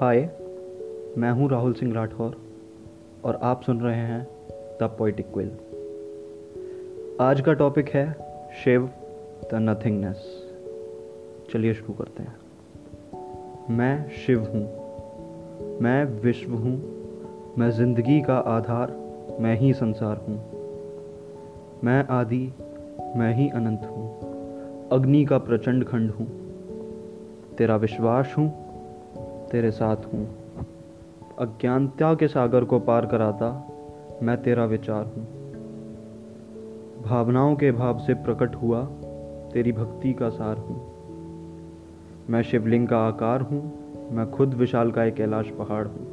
हाय, 0.00 0.18
मैं 1.18 1.30
हूँ 1.30 1.48
राहुल 1.50 1.72
सिंह 1.72 1.94
राठौर 1.94 2.36
और 3.24 3.38
आप 3.42 3.62
सुन 3.62 3.80
रहे 3.80 3.96
हैं 3.96 4.28
द 4.52 4.82
पोइटिक 4.82 5.26
क्विल। 5.26 5.48
आज 7.20 7.40
का 7.40 7.52
टॉपिक 7.52 7.88
है 7.88 8.12
शिव 8.64 8.90
द 9.44 9.48
नथिंगनेस। 9.54 10.46
चलिए 11.52 11.74
शुरू 11.74 11.92
करते 11.92 12.22
हैं। 12.22 12.36
मैं 13.70 14.10
शिव 14.10 14.40
हूँ, 14.40 14.62
मैं 15.80 16.04
विश्व 16.04 16.52
हूँ, 16.52 16.76
मैं 17.58 17.70
ज़िंदगी 17.70 18.20
का 18.20 18.38
आधार, 18.38 18.92
मैं 19.40 19.56
ही 19.56 19.72
संसार 19.72 20.16
हूँ। 20.16 20.36
मैं 21.84 22.08
आदि, 22.08 22.52
मैं 23.16 23.34
ही 23.34 23.48
अनंत 23.48 23.80
हूँ, 23.80 24.20
अग्नि 24.88 25.24
का 25.24 25.38
प्रचंड 25.38 25.84
खंड 25.84 26.10
हूँ। 26.10 26.26
तेरा 27.58 27.76
विश्वास 27.76 28.34
हूँ 28.38 28.67
तेरे 29.52 29.70
साथ 29.70 29.96
हूँ। 29.96 30.28
अज्ञानता 31.38 32.14
के 32.14 32.28
सागर 32.28 32.64
को 32.64 32.78
पार 32.78 33.06
कराता 33.06 33.68
मैं 34.22 34.42
तेरा 34.42 34.64
विचार 34.64 35.04
हूँ। 35.04 35.24
भावनाओं 37.02 37.56
के 37.56 37.72
भाव 37.72 37.98
से 37.98 38.14
प्रकट 38.14 38.54
हुआ 38.54 38.84
तेरी 39.52 39.72
भक्ति 39.72 40.12
का 40.12 40.28
सार 40.28 40.56
हूँ। 40.56 40.76
मैं 42.30 42.42
शिवलिंग 42.42 42.88
का 42.88 42.98
आकार 42.98 43.40
हूँ, 43.40 43.60
मैं 44.10 44.30
खुद 44.30 44.54
विशाल 44.54 44.90
का 44.90 45.04
एक 45.04 45.14
कैलाश 45.14 45.50
पहाड़ 45.50 45.86
हूँ। 45.88 46.06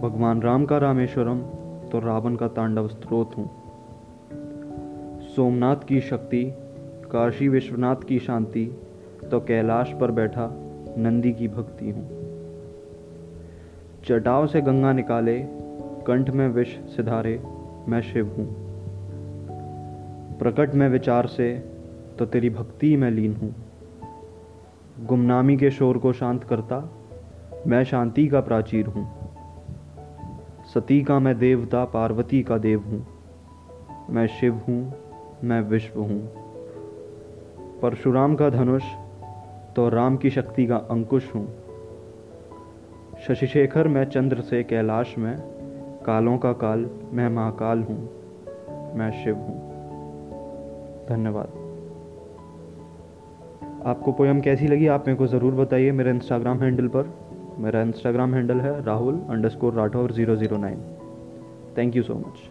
भगवान 0.00 0.42
राम 0.42 0.64
का 0.64 0.78
रामेश्वरम 0.78 1.40
तो 1.88 1.98
रावण 1.98 2.36
का 2.36 2.48
तांडव 2.48 2.88
स्त्रोत 2.88 3.30
हूँ। 3.36 3.50
सोमनाथ 5.36 5.76
की 5.76 6.00
शक्ति, 6.00 6.54
काशी 7.12 7.48
विश्वनाथ 7.48 7.96
की 7.96 8.18
शांति 8.18 8.80
तो 9.30 9.40
कैलाश 9.40 9.92
पर 10.00 10.10
बैठा 10.10 10.66
नंदी 10.98 11.32
की 11.32 11.48
भक्ति 11.48 11.90
हूँ। 11.90 12.20
चटाव 14.04 14.46
से 14.46 14.60
गंगा 14.60 14.92
निकाले, 14.92 15.40
कंठ 16.06 16.30
में 16.30 16.48
विष 16.48 16.68
सिधारे, 16.68 17.42
मैं 17.88 18.00
शिव 18.00 18.26
हूँ। 18.26 18.70
प्रकट 20.38 20.74
में 20.74 20.88
विचार 20.88 21.26
से 21.26 21.58
तो 22.18 22.26
तेरी 22.26 22.50
भक्ति 22.50 22.96
में 22.96 23.10
लीन 23.10 23.36
हूँ। 23.36 23.54
गुमनामी 25.06 25.56
के 25.56 25.70
शोर 25.70 25.98
को 25.98 26.12
शांत 26.12 26.44
करता, 26.44 26.92
मैं 27.66 27.84
शांति 27.84 28.28
का 28.28 28.40
प्राचीर 28.40 28.86
हूँ। 28.86 29.08
सती 30.74 31.02
का 31.02 31.18
मैं 31.18 31.38
देवता, 31.38 31.84
पार्वती 31.84 32.42
का 32.42 32.58
देव 32.58 32.80
हूँ। 32.80 33.06
मैं 34.10 34.26
शिव 34.26 34.54
हूँ, 34.54 34.94
मैं 35.44 35.60
विश्व 35.60 36.00
हूँ। 36.00 36.28
परशुराम 37.80 38.34
का 38.34 38.50
धनुष 38.50 38.82
तो 39.80 39.88
राम 39.88 40.16
की 40.16 40.30
शक्ति 40.30 40.66
का 40.66 40.76
अंकुश 40.76 41.34
हूँ। 41.34 41.46
शशिशेखर, 43.28 43.88
मैं 43.88 44.04
चंद्र 44.04 44.40
से 44.40 44.62
कैलाश 44.64 45.14
में, 45.18 45.36
कालों 46.06 46.38
का 46.38 46.52
काल, 46.52 46.90
मैं 47.12 47.28
महाकाल 47.28 47.82
हूँ। 47.82 47.96
मैं 48.94 49.24
शिव 49.24 49.36
हूँ। 49.36 49.54
धन्यवाद। 51.08 51.46
आपको 53.86 54.12
पोयम 54.12 54.40
कैसी 54.40 54.66
लगी, 54.66 54.86
आप 54.86 55.04
मेरे 55.06 55.18
को 55.18 55.26
ज़रूर 55.26 55.54
बताइए 55.54 55.92
मेरे 55.92 56.10
इंस्टाग्राम 56.10 56.60
हैंडल 56.60 56.88
पर। 56.88 57.14
मेरा 57.58 57.82
इंस्टाग्राम 57.82 58.34
हैंडल 58.34 58.60
है 58.60 58.84
Rahul 58.84 59.20
underscore 59.48 59.74
Rathore 59.74 60.12
zero 60.12 60.36
zero 60.36 60.56
nine 60.56 60.80
thank 61.78 61.96
you 61.96 62.02
so 62.02 62.14
much 62.14 62.50